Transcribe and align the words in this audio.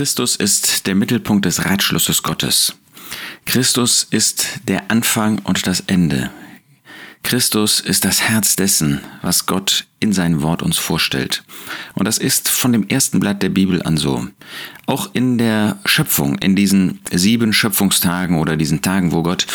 Christus 0.00 0.34
ist 0.34 0.86
der 0.86 0.94
Mittelpunkt 0.94 1.44
des 1.44 1.66
Ratschlusses 1.66 2.22
Gottes. 2.22 2.72
Christus 3.44 4.06
ist 4.10 4.46
der 4.66 4.90
Anfang 4.90 5.40
und 5.40 5.66
das 5.66 5.80
Ende. 5.88 6.30
Christus 7.22 7.80
ist 7.80 8.06
das 8.06 8.22
Herz 8.22 8.56
dessen, 8.56 9.02
was 9.20 9.44
Gott 9.44 9.84
in 10.00 10.14
seinem 10.14 10.40
Wort 10.40 10.62
uns 10.62 10.78
vorstellt. 10.78 11.44
Und 11.92 12.06
das 12.06 12.16
ist 12.16 12.48
von 12.48 12.72
dem 12.72 12.88
ersten 12.88 13.20
Blatt 13.20 13.42
der 13.42 13.50
Bibel 13.50 13.82
an 13.82 13.98
so. 13.98 14.26
Auch 14.86 15.10
in 15.12 15.36
der 15.36 15.78
Schöpfung, 15.84 16.38
in 16.38 16.56
diesen 16.56 17.00
sieben 17.12 17.52
Schöpfungstagen 17.52 18.38
oder 18.38 18.56
diesen 18.56 18.80
Tagen, 18.80 19.12
wo 19.12 19.22
Gott 19.22 19.46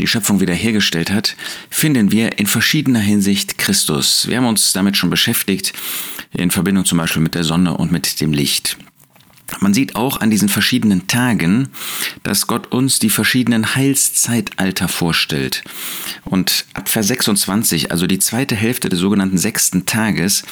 die 0.00 0.08
Schöpfung 0.08 0.40
wiederhergestellt 0.40 1.12
hat, 1.12 1.36
finden 1.70 2.10
wir 2.10 2.40
in 2.40 2.48
verschiedener 2.48 2.98
Hinsicht 2.98 3.56
Christus. 3.56 4.26
Wir 4.26 4.38
haben 4.38 4.46
uns 4.46 4.72
damit 4.72 4.96
schon 4.96 5.10
beschäftigt, 5.10 5.72
in 6.32 6.50
Verbindung 6.50 6.86
zum 6.86 6.98
Beispiel 6.98 7.22
mit 7.22 7.36
der 7.36 7.44
Sonne 7.44 7.76
und 7.76 7.92
mit 7.92 8.20
dem 8.20 8.32
Licht. 8.32 8.78
Man 9.62 9.74
sieht 9.74 9.94
auch 9.94 10.20
an 10.20 10.30
diesen 10.30 10.48
verschiedenen 10.48 11.06
Tagen, 11.06 11.68
dass 12.24 12.48
Gott 12.48 12.72
uns 12.72 12.98
die 12.98 13.10
verschiedenen 13.10 13.74
Heilszeitalter 13.76 14.88
vorstellt. 14.88 15.62
Und 16.24 16.66
ab 16.74 16.88
Vers 16.88 17.06
26, 17.06 17.92
also 17.92 18.06
die 18.08 18.18
zweite 18.18 18.56
Hälfte 18.56 18.88
des 18.88 18.98
sogenannten 18.98 19.38
sechsten 19.38 19.86
Tages, 19.86 20.42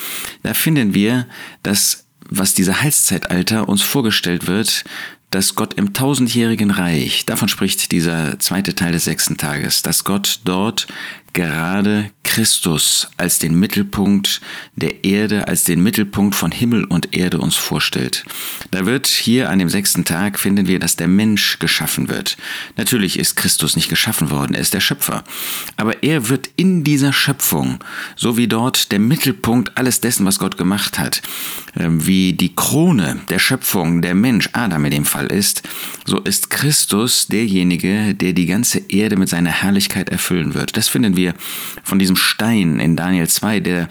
da 0.42 0.54
finden 0.54 0.94
wir, 0.94 1.26
dass 1.62 2.06
was 2.32 2.54
diese 2.54 2.80
Heilszeitalter 2.80 3.68
uns 3.68 3.82
vorgestellt 3.82 4.46
wird, 4.46 4.84
dass 5.30 5.54
Gott 5.54 5.74
im 5.74 5.92
tausendjährigen 5.92 6.70
Reich, 6.70 7.24
davon 7.24 7.48
spricht 7.48 7.92
dieser 7.92 8.38
zweite 8.40 8.74
Teil 8.74 8.92
des 8.92 9.04
sechsten 9.04 9.36
Tages, 9.36 9.82
dass 9.82 10.04
Gott 10.04 10.40
dort 10.44 10.88
gerade 11.32 12.10
Christus 12.30 13.08
als 13.16 13.40
den 13.40 13.58
Mittelpunkt 13.58 14.40
der 14.76 15.04
Erde, 15.04 15.48
als 15.48 15.64
den 15.64 15.82
Mittelpunkt 15.82 16.36
von 16.36 16.52
Himmel 16.52 16.84
und 16.84 17.16
Erde 17.16 17.38
uns 17.38 17.56
vorstellt. 17.56 18.24
Da 18.70 18.86
wird 18.86 19.08
hier 19.08 19.50
an 19.50 19.58
dem 19.58 19.68
sechsten 19.68 20.04
Tag 20.04 20.38
finden 20.38 20.68
wir, 20.68 20.78
dass 20.78 20.94
der 20.94 21.08
Mensch 21.08 21.58
geschaffen 21.58 22.08
wird. 22.08 22.36
Natürlich 22.76 23.18
ist 23.18 23.34
Christus 23.34 23.74
nicht 23.74 23.88
geschaffen 23.88 24.30
worden, 24.30 24.54
er 24.54 24.60
ist 24.60 24.74
der 24.74 24.80
Schöpfer. 24.80 25.24
Aber 25.76 26.04
er 26.04 26.28
wird 26.28 26.48
in 26.54 26.84
dieser 26.84 27.12
Schöpfung, 27.12 27.80
so 28.14 28.36
wie 28.36 28.46
dort 28.46 28.92
der 28.92 29.00
Mittelpunkt 29.00 29.76
alles 29.76 30.00
dessen, 30.00 30.24
was 30.24 30.38
Gott 30.38 30.56
gemacht 30.56 31.00
hat, 31.00 31.22
ähm, 31.76 32.06
wie 32.06 32.32
die 32.32 32.54
Krone 32.54 33.20
der 33.28 33.40
Schöpfung 33.40 34.02
der 34.02 34.14
Mensch, 34.14 34.50
Adam 34.52 34.84
in 34.84 34.92
dem 34.92 35.04
Fall 35.04 35.26
ist, 35.26 35.62
so 36.04 36.20
ist 36.20 36.50
Christus 36.50 37.26
derjenige, 37.26 38.14
der 38.14 38.34
die 38.34 38.46
ganze 38.46 38.78
Erde 38.88 39.16
mit 39.16 39.28
seiner 39.28 39.50
Herrlichkeit 39.50 40.10
erfüllen 40.10 40.54
wird. 40.54 40.76
Das 40.76 40.88
finden 40.88 41.16
wir 41.16 41.19
wir 41.20 41.34
von 41.82 41.98
diesem 41.98 42.16
Stein 42.16 42.80
in 42.80 42.96
Daniel 42.96 43.28
2, 43.28 43.60
der 43.60 43.88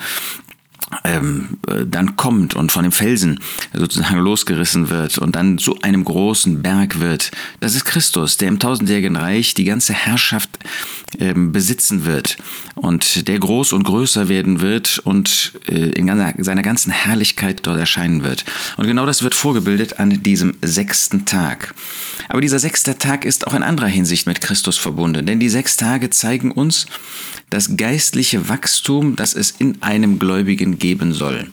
ähm, 1.04 1.60
äh, 1.68 1.86
dann 1.86 2.16
kommt 2.16 2.56
und 2.56 2.72
von 2.72 2.84
dem 2.84 2.92
Felsen 2.92 3.40
sozusagen 3.74 4.18
losgerissen 4.20 4.90
wird 4.90 5.18
und 5.20 5.36
dann 5.36 5.58
zu 5.58 5.80
einem 5.82 6.04
großen 6.04 6.62
Berg 6.62 7.00
wird. 7.00 7.32
Das 7.60 7.76
ist 7.76 7.86
Christus, 7.86 8.38
der 8.38 8.48
im 8.48 8.60
tausendjährigen 8.60 9.16
Reich 9.16 9.54
die 9.54 9.66
ganze 9.66 9.94
Herrschaft 9.94 10.58
ähm, 11.18 11.52
besitzen 11.52 12.06
wird 12.06 12.38
und 12.76 13.28
der 13.28 13.40
groß 13.40 13.74
und 13.74 13.84
größer 13.84 14.30
werden 14.30 14.62
wird 14.62 15.00
und 15.00 15.54
äh, 15.68 15.90
in 15.92 16.08
seiner 16.44 16.62
ganzen 16.62 16.92
Herrlichkeit 16.92 17.62
dort 17.64 17.80
erscheinen 17.80 18.24
wird. 18.24 18.46
Und 18.78 18.86
genau 18.88 19.06
das 19.06 19.24
wird 19.24 19.36
vorgebildet 19.36 20.00
an 20.00 20.22
diesem 20.24 20.56
sechsten 20.62 21.26
Tag. 21.26 21.74
Aber 22.28 22.42
dieser 22.42 22.60
sechste 22.60 22.98
Tag 22.98 23.26
ist 23.26 23.48
auch 23.48 23.54
in 23.54 23.64
anderer 23.64 23.88
Hinsicht 23.88 24.28
mit 24.28 24.42
Christus 24.42 24.78
verbunden, 24.78 25.26
denn 25.26 25.40
die 25.40 25.50
sechs 25.50 25.78
Tage 25.78 26.10
zeigen 26.10 26.52
uns, 26.52 26.86
das 27.50 27.78
geistliche 27.78 28.48
Wachstum, 28.48 29.16
das 29.16 29.34
es 29.34 29.52
in 29.52 29.82
einem 29.82 30.20
Gläubigen 30.20 30.78
geben 30.78 31.14
soll. 31.14 31.52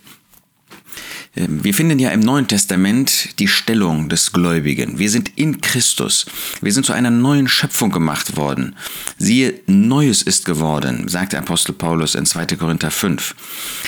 Ähm, 1.37 1.62
wir 1.62 1.75
finden 1.75 1.98
ja 1.98 2.11
im 2.11 2.20
Neuen 2.20 2.48
Testament 2.48 3.39
die 3.39 3.48
Stellung 3.48 4.09
des 4.09 4.33
Gläubigen. 4.33 4.98
Wir 4.98 5.11
sind 5.11 5.33
in 5.37 5.61
Christus. 5.61 6.27
Wir 6.61 6.73
sind 6.73 6.87
zu 6.87 6.92
einer 6.92 7.11
neuen 7.11 7.48
Schöpfung 7.48 7.91
gemacht 7.91 8.37
worden. 8.37 8.77
Siehe, 9.19 9.61
Neues 9.67 10.23
ist 10.23 10.45
geworden, 10.45 11.09
sagt 11.09 11.33
der 11.33 11.41
Apostel 11.41 11.73
Paulus 11.73 12.14
in 12.14 12.27
2. 12.27 12.47
Korinther 12.57 12.91
5. 12.91 13.35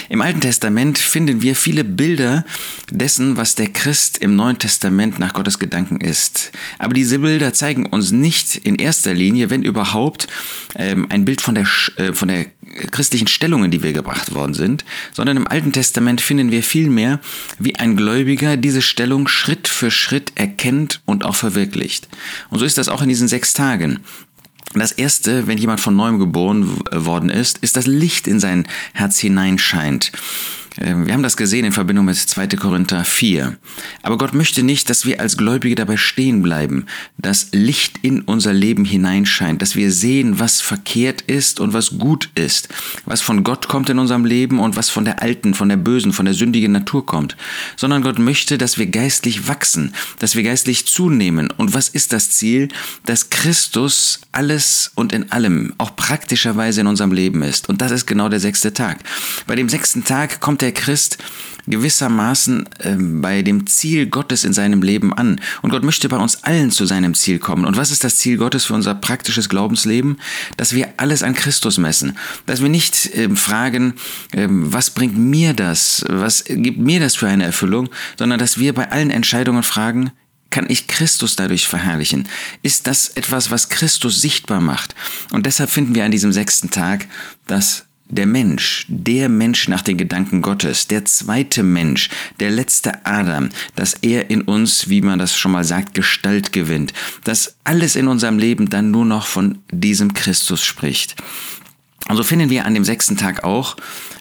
Im 0.08 0.20
Alten 0.20 0.40
Testament 0.40 0.98
finden 0.98 1.42
wir 1.42 1.56
viele 1.56 1.84
Bilder 1.84 2.44
dessen, 2.90 3.36
was 3.36 3.54
der 3.54 3.68
Christ 3.68 4.18
im 4.18 4.36
Neuen 4.36 4.58
Testament 4.58 5.18
nach 5.18 5.32
Gottes 5.32 5.58
Gedanken 5.58 6.00
ist. 6.00 6.52
Aber 6.78 6.94
diese 6.94 7.18
Bilder 7.18 7.52
zeigen 7.52 7.86
uns 7.86 8.10
nicht 8.10 8.56
in 8.56 8.76
erster 8.76 9.14
Linie, 9.14 9.50
wenn 9.50 9.62
überhaupt, 9.62 10.28
ähm, 10.76 11.06
ein 11.08 11.24
Bild 11.24 11.40
von 11.40 11.54
der, 11.54 11.66
äh, 11.96 12.12
von 12.12 12.28
der 12.28 12.46
christlichen 12.90 13.28
Stellungen, 13.28 13.70
die 13.70 13.82
wir 13.82 13.92
gebracht 13.92 14.34
worden 14.34 14.54
sind, 14.54 14.84
sondern 15.12 15.36
im 15.36 15.48
Alten 15.48 15.72
Testament 15.72 16.20
finden 16.20 16.50
wir 16.50 16.62
vielmehr, 16.62 17.20
wie 17.58 17.76
ein 17.76 17.96
Gläubiger 17.96 18.56
diese 18.56 18.82
Stellung 18.82 19.28
Schritt 19.28 19.68
für 19.68 19.90
Schritt 19.90 20.32
erkennt 20.34 21.00
und 21.04 21.24
auch 21.24 21.36
verwirklicht. 21.36 22.08
Und 22.50 22.58
so 22.58 22.64
ist 22.64 22.78
das 22.78 22.88
auch 22.88 23.02
in 23.02 23.08
diesen 23.08 23.28
sechs 23.28 23.52
Tagen. 23.52 24.00
Das 24.74 24.92
erste, 24.92 25.46
wenn 25.46 25.58
jemand 25.58 25.80
von 25.80 25.96
neuem 25.96 26.18
geboren 26.18 26.78
worden 26.92 27.30
ist, 27.30 27.58
ist 27.58 27.76
das 27.76 27.86
Licht 27.86 28.26
in 28.26 28.38
sein 28.38 28.66
Herz 28.92 29.18
hineinscheint. 29.18 30.12
Ähm, 30.80 31.06
wir 31.06 31.14
haben 31.14 31.22
das 31.22 31.36
gesehen 31.36 31.64
in 31.64 31.72
Verbindung 31.72 32.04
mit 32.04 32.16
2. 32.16 32.48
Korinther 32.48 33.04
4. 33.04 33.56
Aber 34.02 34.18
Gott 34.18 34.34
möchte 34.34 34.62
nicht, 34.62 34.90
dass 34.90 35.04
wir 35.04 35.20
als 35.20 35.36
Gläubige 35.36 35.74
dabei 35.74 35.96
stehen 35.96 36.42
bleiben, 36.42 36.86
dass 37.16 37.48
Licht 37.52 37.98
in 38.02 38.22
unser 38.22 38.52
Leben 38.52 38.84
hineinscheint, 38.84 39.62
dass 39.62 39.76
wir 39.76 39.90
sehen, 39.92 40.38
was 40.38 40.60
verkehrt 40.60 41.22
ist 41.22 41.60
und 41.60 41.72
was 41.72 41.98
gut 41.98 42.30
ist, 42.34 42.68
was 43.04 43.20
von 43.20 43.44
Gott 43.44 43.68
kommt 43.68 43.90
in 43.90 43.98
unserem 43.98 44.24
Leben 44.24 44.60
und 44.60 44.76
was 44.76 44.90
von 44.90 45.04
der 45.04 45.22
alten, 45.22 45.54
von 45.54 45.68
der 45.68 45.76
bösen, 45.76 46.12
von 46.12 46.24
der 46.24 46.34
sündigen 46.34 46.72
Natur 46.72 47.04
kommt, 47.04 47.36
sondern 47.76 48.02
Gott 48.02 48.18
möchte, 48.18 48.58
dass 48.58 48.78
wir 48.78 48.86
geistlich 48.86 49.48
wachsen, 49.48 49.94
dass 50.18 50.36
wir 50.36 50.42
geistlich 50.42 50.86
zunehmen. 50.86 51.50
Und 51.56 51.74
was 51.74 51.88
ist 51.88 52.12
das 52.12 52.30
Ziel? 52.30 52.68
Dass 53.04 53.30
Christus 53.30 54.20
alles 54.32 54.92
und 54.94 55.12
in 55.12 55.32
allem, 55.32 55.74
auch 55.78 55.96
praktischerweise 55.96 56.80
in 56.80 56.86
unserem 56.86 57.12
Leben 57.12 57.42
ist. 57.42 57.68
Und 57.68 57.80
das 57.80 57.90
ist 57.90 58.06
genau 58.06 58.28
der 58.28 58.40
sechste 58.40 58.72
Tag. 58.72 58.98
Bei 59.46 59.56
dem 59.56 59.68
sechsten 59.68 60.04
Tag 60.04 60.40
kommt 60.40 60.60
der 60.60 60.67
der 60.68 60.74
Christ 60.74 61.16
gewissermaßen 61.66 62.68
äh, 62.80 62.96
bei 62.98 63.42
dem 63.42 63.66
Ziel 63.66 64.06
Gottes 64.06 64.44
in 64.44 64.52
seinem 64.52 64.82
Leben 64.82 65.14
an. 65.14 65.40
Und 65.62 65.70
Gott 65.70 65.82
möchte 65.82 66.08
bei 66.08 66.18
uns 66.18 66.44
allen 66.44 66.70
zu 66.70 66.84
seinem 66.84 67.14
Ziel 67.14 67.38
kommen. 67.38 67.64
Und 67.64 67.76
was 67.76 67.90
ist 67.90 68.04
das 68.04 68.16
Ziel 68.16 68.36
Gottes 68.36 68.66
für 68.66 68.74
unser 68.74 68.94
praktisches 68.94 69.48
Glaubensleben? 69.48 70.18
Dass 70.58 70.74
wir 70.74 70.88
alles 70.98 71.22
an 71.22 71.34
Christus 71.34 71.78
messen. 71.78 72.18
Dass 72.44 72.60
wir 72.60 72.68
nicht 72.68 73.14
äh, 73.14 73.34
fragen, 73.34 73.94
äh, 74.32 74.46
was 74.50 74.90
bringt 74.90 75.16
mir 75.16 75.54
das? 75.54 76.04
Was 76.08 76.44
gibt 76.46 76.78
mir 76.78 77.00
das 77.00 77.16
für 77.16 77.28
eine 77.28 77.44
Erfüllung? 77.44 77.88
Sondern 78.18 78.38
dass 78.38 78.58
wir 78.58 78.74
bei 78.74 78.90
allen 78.90 79.10
Entscheidungen 79.10 79.62
fragen, 79.62 80.12
kann 80.50 80.66
ich 80.68 80.86
Christus 80.86 81.36
dadurch 81.36 81.66
verherrlichen? 81.66 82.28
Ist 82.62 82.86
das 82.86 83.08
etwas, 83.10 83.50
was 83.50 83.68
Christus 83.68 84.20
sichtbar 84.20 84.60
macht? 84.60 84.94
Und 85.30 85.46
deshalb 85.46 85.70
finden 85.70 85.94
wir 85.94 86.04
an 86.04 86.10
diesem 86.10 86.32
sechsten 86.32 86.70
Tag, 86.70 87.06
dass 87.46 87.87
der 88.08 88.26
Mensch, 88.26 88.86
der 88.88 89.28
Mensch 89.28 89.68
nach 89.68 89.82
den 89.82 89.98
Gedanken 89.98 90.42
Gottes, 90.42 90.86
der 90.86 91.04
zweite 91.04 91.62
Mensch, 91.62 92.08
der 92.40 92.50
letzte 92.50 93.04
Adam, 93.04 93.50
dass 93.74 93.94
er 93.94 94.30
in 94.30 94.42
uns, 94.42 94.88
wie 94.88 95.02
man 95.02 95.18
das 95.18 95.36
schon 95.36 95.52
mal 95.52 95.64
sagt, 95.64 95.94
Gestalt 95.94 96.52
gewinnt, 96.52 96.92
dass 97.24 97.56
alles 97.64 97.96
in 97.96 98.08
unserem 98.08 98.38
Leben 98.38 98.70
dann 98.70 98.90
nur 98.90 99.04
noch 99.04 99.26
von 99.26 99.58
diesem 99.70 100.14
Christus 100.14 100.64
spricht. 100.64 101.16
Und 102.08 102.16
so 102.16 102.22
finden 102.22 102.50
wir 102.50 102.64
an 102.64 102.74
dem 102.74 102.84
sechsten 102.84 103.16
Tag 103.16 103.44
auch, 103.44 103.76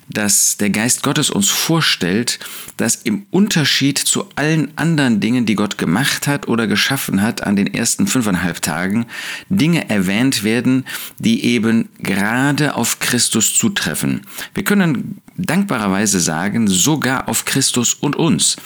dass 0.09 0.57
der 0.57 0.69
Geist 0.69 1.03
Gottes 1.03 1.29
uns 1.29 1.49
vorstellt, 1.49 2.39
dass 2.77 2.95
im 2.95 3.25
Unterschied 3.31 3.97
zu 3.97 4.29
allen 4.35 4.71
anderen 4.77 5.19
Dingen, 5.19 5.45
die 5.45 5.55
Gott 5.55 5.77
gemacht 5.77 6.27
hat 6.27 6.47
oder 6.47 6.67
geschaffen 6.67 7.21
hat 7.21 7.43
an 7.43 7.55
den 7.55 7.73
ersten 7.73 8.07
fünfeinhalb 8.07 8.61
Tagen, 8.61 9.05
Dinge 9.49 9.89
erwähnt 9.89 10.43
werden, 10.43 10.85
die 11.17 11.43
eben 11.45 11.89
gerade 11.99 12.75
auf 12.75 12.99
Christus 12.99 13.57
zutreffen. 13.57 14.21
Wir 14.53 14.63
können 14.63 15.21
dankbarerweise 15.37 16.19
sagen, 16.19 16.67
sogar 16.67 17.29
auf 17.29 17.45
Christus 17.45 17.93
und 17.93 18.15
uns. 18.15 18.57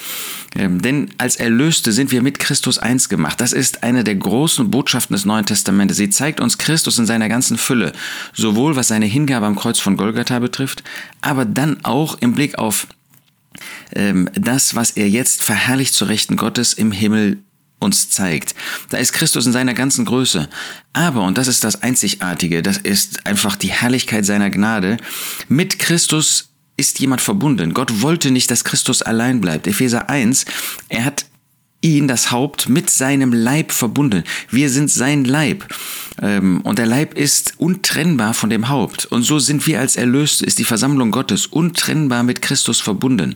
Ähm, 0.55 0.81
denn 0.81 1.09
als 1.17 1.37
Erlöste 1.37 1.91
sind 1.91 2.11
wir 2.11 2.21
mit 2.21 2.39
Christus 2.39 2.77
eins 2.77 3.07
gemacht. 3.07 3.39
Das 3.39 3.53
ist 3.53 3.83
eine 3.83 4.03
der 4.03 4.15
großen 4.15 4.69
Botschaften 4.69 5.13
des 5.13 5.25
Neuen 5.25 5.45
Testamentes. 5.45 5.97
Sie 5.97 6.09
zeigt 6.09 6.41
uns 6.41 6.57
Christus 6.57 6.97
in 6.97 7.05
seiner 7.05 7.29
ganzen 7.29 7.57
Fülle, 7.57 7.93
sowohl 8.33 8.75
was 8.75 8.89
seine 8.89 9.05
Hingabe 9.05 9.45
am 9.45 9.55
Kreuz 9.55 9.79
von 9.79 9.95
Golgatha 9.95 10.39
betrifft, 10.39 10.83
aber 11.21 11.45
dann 11.45 11.83
auch 11.83 12.17
im 12.19 12.33
Blick 12.33 12.57
auf 12.57 12.87
ähm, 13.93 14.29
das, 14.33 14.75
was 14.75 14.91
er 14.91 15.09
jetzt 15.09 15.43
verherrlicht 15.43 15.93
zu 15.93 16.05
Rechten 16.05 16.35
Gottes 16.35 16.73
im 16.73 16.91
Himmel 16.91 17.39
uns 17.79 18.09
zeigt. 18.09 18.53
Da 18.89 18.97
ist 18.97 19.11
Christus 19.11 19.45
in 19.45 19.53
seiner 19.53 19.73
ganzen 19.73 20.05
Größe. 20.05 20.47
Aber, 20.93 21.23
und 21.23 21.37
das 21.37 21.47
ist 21.47 21.63
das 21.63 21.81
Einzigartige, 21.81 22.61
das 22.61 22.77
ist 22.77 23.25
einfach 23.25 23.55
die 23.55 23.71
Herrlichkeit 23.71 24.25
seiner 24.25 24.49
Gnade, 24.49 24.97
mit 25.47 25.79
Christus 25.79 26.50
ist 26.81 26.99
jemand 26.99 27.21
verbunden. 27.21 27.75
Gott 27.75 28.01
wollte 28.01 28.31
nicht, 28.31 28.49
dass 28.49 28.63
Christus 28.63 29.03
allein 29.03 29.39
bleibt. 29.39 29.67
Epheser 29.67 30.09
1, 30.09 30.45
er 30.89 31.05
hat 31.05 31.25
ihn, 31.81 32.07
das 32.07 32.31
Haupt, 32.31 32.69
mit 32.69 32.89
seinem 32.89 33.33
Leib 33.33 33.71
verbunden. 33.71 34.23
Wir 34.49 34.67
sind 34.71 34.89
sein 34.89 35.23
Leib. 35.23 35.63
Ähm, 36.21 36.61
und 36.61 36.77
der 36.79 36.85
Leib 36.85 37.15
ist 37.15 37.55
untrennbar 37.57 38.33
von 38.33 38.49
dem 38.49 38.69
Haupt. 38.69 39.05
Und 39.05 39.23
so 39.23 39.39
sind 39.39 39.65
wir 39.65 39.79
als 39.79 39.95
Erlöste, 39.95 40.45
ist 40.45 40.59
die 40.59 40.63
Versammlung 40.63 41.11
Gottes 41.11 41.47
untrennbar 41.47 42.23
mit 42.23 42.41
Christus 42.41 42.79
verbunden. 42.79 43.35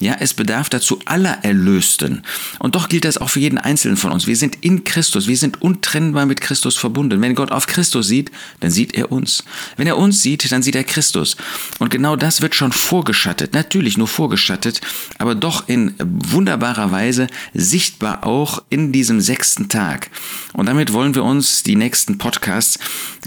Ja, 0.00 0.16
es 0.20 0.34
bedarf 0.34 0.68
dazu 0.68 1.00
aller 1.06 1.38
Erlösten. 1.42 2.22
Und 2.58 2.74
doch 2.74 2.88
gilt 2.88 3.04
das 3.04 3.18
auch 3.18 3.30
für 3.30 3.40
jeden 3.40 3.58
Einzelnen 3.58 3.96
von 3.96 4.12
uns. 4.12 4.26
Wir 4.26 4.36
sind 4.36 4.58
in 4.60 4.84
Christus, 4.84 5.26
wir 5.26 5.36
sind 5.36 5.62
untrennbar 5.62 6.26
mit 6.26 6.40
Christus 6.40 6.76
verbunden. 6.76 7.20
Wenn 7.22 7.34
Gott 7.34 7.52
auf 7.52 7.66
Christus 7.66 8.06
sieht, 8.06 8.30
dann 8.60 8.70
sieht 8.70 8.94
er 8.94 9.10
uns. 9.10 9.44
Wenn 9.76 9.86
er 9.86 9.96
uns 9.96 10.22
sieht, 10.22 10.50
dann 10.52 10.62
sieht 10.62 10.76
er 10.76 10.84
Christus. 10.84 11.36
Und 11.78 11.90
genau 11.90 12.16
das 12.16 12.42
wird 12.42 12.54
schon 12.54 12.72
vorgeschattet, 12.72 13.54
natürlich 13.54 13.96
nur 13.96 14.08
vorgeschattet, 14.08 14.80
aber 15.18 15.34
doch 15.34 15.68
in 15.68 15.94
wunderbarer 15.98 16.90
Weise 16.92 17.28
sichtbar 17.54 18.24
auch 18.26 18.62
in 18.68 18.92
diesem 18.92 19.20
sechsten 19.20 19.68
Tag. 19.68 20.10
Und 20.52 20.66
damit 20.66 20.92
wollen 20.92 21.14
wir 21.14 21.24
uns 21.24 21.62
die 21.62 21.76
nächsten 21.76 22.18
Podcasts, 22.26 22.80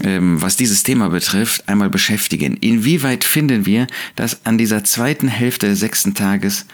ähm, 0.04 0.42
was 0.42 0.58
dieses 0.58 0.82
Thema 0.82 1.08
betrifft, 1.08 1.66
einmal 1.70 1.88
beschäftigen. 1.88 2.58
Inwieweit 2.58 3.24
finden 3.24 3.64
wir, 3.64 3.86
dass 4.14 4.44
an 4.44 4.58
dieser 4.58 4.84
zweiten 4.84 5.26
Hälfte 5.26 5.68
des 5.68 5.80
sechsten 5.80 6.12
Tages 6.12 6.66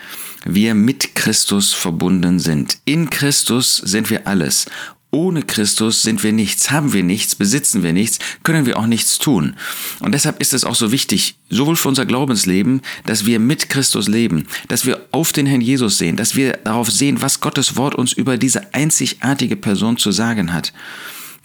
wir 0.45 0.75
mit 0.75 1.15
Christus 1.15 1.73
verbunden 1.73 2.41
sind. 2.41 2.79
In 2.85 3.11
Christus 3.11 3.77
sind 3.77 4.11
wir 4.11 4.27
alles. 4.27 4.67
Ohne 5.13 5.43
Christus 5.43 6.03
sind 6.03 6.25
wir 6.25 6.33
nichts, 6.33 6.73
haben 6.73 6.93
wir 6.93 7.05
nichts, 7.05 7.37
besitzen 7.37 7.85
wir 7.85 7.93
nichts, 7.93 8.19
können 8.43 8.67
wir 8.67 8.77
auch 8.77 8.89
nichts 8.89 9.19
tun. 9.19 9.55
Und 10.01 10.11
deshalb 10.11 10.41
ist 10.41 10.53
es 10.53 10.65
auch 10.65 10.75
so 10.75 10.91
wichtig, 10.91 11.37
sowohl 11.49 11.77
für 11.77 11.89
unser 11.89 12.07
Glaubensleben, 12.07 12.83
dass 13.05 13.25
wir 13.25 13.39
mit 13.39 13.69
Christus 13.69 14.09
leben, 14.09 14.49
dass 14.67 14.85
wir 14.85 15.07
auf 15.13 15.33
den 15.33 15.47
Herrn 15.47 15.61
Jesus 15.61 15.99
sehen, 15.99 16.17
dass 16.17 16.35
wir 16.35 16.55
darauf 16.65 16.91
sehen, 16.91 17.23
was 17.23 17.41
Gottes 17.41 17.77
Wort 17.77 17.95
uns 17.95 18.13
über 18.13 18.37
diese 18.37 18.75
einzigartige 18.75 19.55
Person 19.55 19.97
zu 19.97 20.11
sagen 20.11 20.53
hat. 20.53 20.73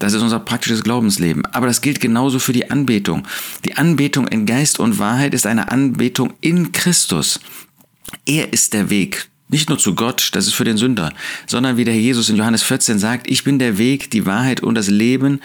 Das 0.01 0.13
ist 0.13 0.23
unser 0.23 0.39
praktisches 0.39 0.83
Glaubensleben. 0.83 1.45
Aber 1.45 1.67
das 1.67 1.81
gilt 1.81 1.99
genauso 1.99 2.39
für 2.39 2.53
die 2.53 2.71
Anbetung. 2.71 3.27
Die 3.65 3.77
Anbetung 3.77 4.27
in 4.27 4.47
Geist 4.47 4.79
und 4.79 4.97
Wahrheit 4.97 5.35
ist 5.35 5.45
eine 5.45 5.71
Anbetung 5.71 6.33
in 6.41 6.71
Christus. 6.71 7.39
Er 8.25 8.51
ist 8.51 8.73
der 8.73 8.89
Weg. 8.89 9.29
Nicht 9.47 9.69
nur 9.69 9.77
zu 9.77 9.93
Gott, 9.93 10.29
das 10.33 10.47
ist 10.47 10.53
für 10.53 10.63
den 10.63 10.77
Sünder, 10.77 11.13
sondern 11.45 11.77
wie 11.77 11.83
der 11.83 11.95
Jesus 11.95 12.29
in 12.29 12.35
Johannes 12.35 12.63
14 12.63 12.97
sagt, 12.97 13.29
ich 13.29 13.43
bin 13.43 13.59
der 13.59 13.77
Weg, 13.77 14.09
die 14.09 14.25
Wahrheit 14.25 14.63
und 14.63 14.73
das 14.73 14.87
Leben. 14.87 15.39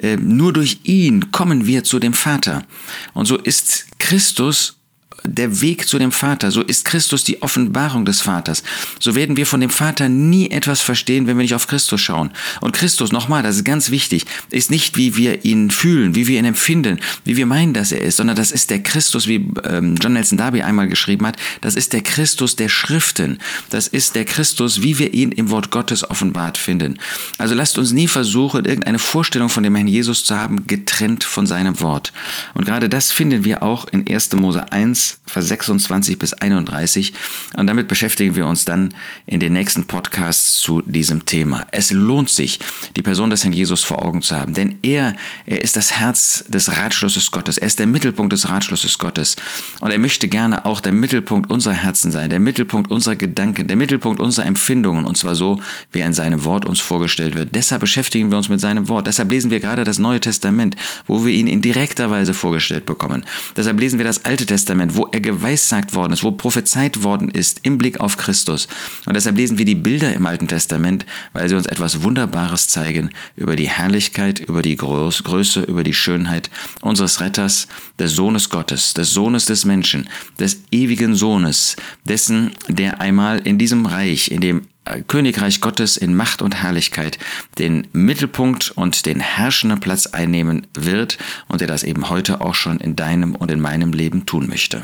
Äh, 0.00 0.16
nur 0.16 0.54
durch 0.54 0.78
ihn 0.84 1.30
kommen 1.30 1.66
wir 1.66 1.84
zu 1.84 1.98
dem 1.98 2.14
Vater. 2.14 2.64
Und 3.12 3.26
so 3.26 3.36
ist 3.36 3.86
Christus 3.98 4.78
der 5.24 5.60
Weg 5.60 5.86
zu 5.86 5.98
dem 5.98 6.12
Vater. 6.12 6.50
So 6.50 6.62
ist 6.62 6.84
Christus 6.84 7.24
die 7.24 7.42
Offenbarung 7.42 8.04
des 8.04 8.20
Vaters. 8.20 8.62
So 8.98 9.14
werden 9.14 9.36
wir 9.36 9.46
von 9.46 9.60
dem 9.60 9.70
Vater 9.70 10.08
nie 10.08 10.50
etwas 10.50 10.80
verstehen, 10.80 11.26
wenn 11.26 11.36
wir 11.36 11.42
nicht 11.42 11.54
auf 11.54 11.66
Christus 11.66 12.00
schauen. 12.00 12.30
Und 12.60 12.72
Christus, 12.72 13.12
nochmal, 13.12 13.42
das 13.42 13.56
ist 13.56 13.64
ganz 13.64 13.90
wichtig, 13.90 14.26
ist 14.50 14.70
nicht, 14.70 14.96
wie 14.96 15.16
wir 15.16 15.44
ihn 15.44 15.70
fühlen, 15.70 16.14
wie 16.14 16.26
wir 16.26 16.38
ihn 16.38 16.44
empfinden, 16.44 17.00
wie 17.24 17.36
wir 17.36 17.46
meinen, 17.46 17.74
dass 17.74 17.92
er 17.92 18.00
ist, 18.00 18.16
sondern 18.16 18.36
das 18.36 18.52
ist 18.52 18.70
der 18.70 18.82
Christus, 18.82 19.26
wie 19.26 19.48
ähm, 19.64 19.96
John 19.96 20.14
Nelson 20.14 20.38
Darby 20.38 20.62
einmal 20.62 20.88
geschrieben 20.88 21.26
hat, 21.26 21.36
das 21.60 21.74
ist 21.74 21.92
der 21.92 22.02
Christus 22.02 22.56
der 22.56 22.68
Schriften. 22.68 23.38
Das 23.70 23.88
ist 23.88 24.14
der 24.14 24.24
Christus, 24.24 24.82
wie 24.82 24.98
wir 24.98 25.14
ihn 25.14 25.32
im 25.32 25.50
Wort 25.50 25.70
Gottes 25.70 26.08
offenbart 26.08 26.58
finden. 26.58 26.98
Also 27.38 27.54
lasst 27.54 27.78
uns 27.78 27.92
nie 27.92 28.08
versuchen, 28.08 28.64
irgendeine 28.64 28.98
Vorstellung 28.98 29.48
von 29.48 29.62
dem 29.62 29.74
Herrn 29.74 29.88
Jesus 29.88 30.24
zu 30.24 30.36
haben, 30.36 30.66
getrennt 30.66 31.24
von 31.24 31.46
seinem 31.46 31.80
Wort. 31.80 32.12
Und 32.54 32.64
gerade 32.64 32.88
das 32.88 33.12
finden 33.12 33.44
wir 33.44 33.62
auch 33.62 33.86
in 33.88 34.06
1. 34.08 34.32
Mose 34.34 34.72
1, 34.72 35.11
Vers 35.26 35.48
26 35.48 36.18
bis 36.18 36.34
31. 36.34 37.12
Und 37.56 37.66
damit 37.66 37.88
beschäftigen 37.88 38.36
wir 38.36 38.46
uns 38.46 38.64
dann 38.64 38.94
in 39.26 39.40
den 39.40 39.52
nächsten 39.52 39.84
Podcasts 39.84 40.58
zu 40.60 40.82
diesem 40.82 41.24
Thema. 41.24 41.66
Es 41.70 41.90
lohnt 41.90 42.28
sich, 42.28 42.60
die 42.96 43.02
Person 43.02 43.30
des 43.30 43.44
Herrn 43.44 43.52
Jesus 43.52 43.82
vor 43.82 44.04
Augen 44.04 44.22
zu 44.22 44.36
haben, 44.36 44.54
denn 44.54 44.78
er, 44.82 45.14
er 45.46 45.62
ist 45.62 45.76
das 45.76 45.92
Herz 45.92 46.44
des 46.48 46.76
Ratschlusses 46.76 47.30
Gottes. 47.30 47.58
Er 47.58 47.66
ist 47.66 47.78
der 47.78 47.86
Mittelpunkt 47.86 48.32
des 48.32 48.48
Ratschlusses 48.48 48.98
Gottes. 48.98 49.36
Und 49.80 49.90
er 49.90 49.98
möchte 49.98 50.28
gerne 50.28 50.64
auch 50.64 50.80
der 50.80 50.92
Mittelpunkt 50.92 51.50
unserer 51.50 51.74
Herzen 51.74 52.10
sein, 52.10 52.30
der 52.30 52.40
Mittelpunkt 52.40 52.90
unserer 52.90 53.16
Gedanken, 53.16 53.68
der 53.68 53.76
Mittelpunkt 53.76 54.20
unserer 54.20 54.46
Empfindungen. 54.46 55.04
Und 55.04 55.16
zwar 55.16 55.34
so, 55.34 55.60
wie 55.92 56.00
er 56.00 56.06
in 56.06 56.14
seinem 56.14 56.44
Wort 56.44 56.64
uns 56.64 56.80
vorgestellt 56.80 57.34
wird. 57.34 57.54
Deshalb 57.54 57.80
beschäftigen 57.80 58.30
wir 58.30 58.38
uns 58.38 58.48
mit 58.48 58.60
seinem 58.60 58.88
Wort. 58.88 59.06
Deshalb 59.06 59.30
lesen 59.30 59.50
wir 59.50 59.60
gerade 59.60 59.84
das 59.84 59.98
Neue 59.98 60.20
Testament, 60.20 60.76
wo 61.06 61.24
wir 61.24 61.32
ihn 61.32 61.46
in 61.46 61.62
direkter 61.62 62.10
Weise 62.10 62.34
vorgestellt 62.34 62.86
bekommen. 62.86 63.24
Deshalb 63.56 63.78
lesen 63.80 63.98
wir 63.98 64.04
das 64.04 64.24
Alte 64.24 64.46
Testament, 64.46 64.96
wo 64.96 65.01
wo 65.02 65.08
er 65.10 65.20
geweissagt 65.20 65.94
worden 65.94 66.12
ist, 66.12 66.22
wo 66.22 66.30
prophezeit 66.30 67.02
worden 67.02 67.28
ist 67.28 67.60
im 67.64 67.76
Blick 67.76 67.98
auf 67.98 68.16
Christus. 68.16 68.68
Und 69.04 69.14
deshalb 69.14 69.36
lesen 69.36 69.58
wir 69.58 69.64
die 69.64 69.74
Bilder 69.74 70.14
im 70.14 70.26
Alten 70.26 70.46
Testament, 70.46 71.06
weil 71.32 71.48
sie 71.48 71.56
uns 71.56 71.66
etwas 71.66 72.04
Wunderbares 72.04 72.68
zeigen 72.68 73.10
über 73.34 73.56
die 73.56 73.68
Herrlichkeit, 73.68 74.38
über 74.38 74.62
die 74.62 74.76
Größe, 74.76 75.62
über 75.62 75.82
die 75.82 75.92
Schönheit 75.92 76.50
unseres 76.82 77.20
Retters, 77.20 77.66
des 77.98 78.12
Sohnes 78.12 78.48
Gottes, 78.48 78.94
des 78.94 79.12
Sohnes 79.12 79.46
des 79.46 79.64
Menschen, 79.64 80.08
des 80.38 80.62
ewigen 80.70 81.16
Sohnes, 81.16 81.74
dessen, 82.04 82.52
der 82.68 83.00
einmal 83.00 83.40
in 83.40 83.58
diesem 83.58 83.86
Reich, 83.86 84.30
in 84.30 84.40
dem 84.40 84.62
Königreich 85.06 85.60
Gottes 85.60 85.96
in 85.96 86.14
Macht 86.14 86.42
und 86.42 86.62
Herrlichkeit 86.62 87.18
den 87.58 87.86
Mittelpunkt 87.92 88.72
und 88.72 89.06
den 89.06 89.20
herrschenden 89.20 89.80
Platz 89.80 90.06
einnehmen 90.06 90.66
wird 90.74 91.18
und 91.48 91.62
er 91.62 91.68
das 91.68 91.84
eben 91.84 92.08
heute 92.10 92.40
auch 92.40 92.54
schon 92.54 92.78
in 92.78 92.96
deinem 92.96 93.34
und 93.34 93.50
in 93.50 93.60
meinem 93.60 93.92
Leben 93.92 94.26
tun 94.26 94.48
möchte. 94.48 94.82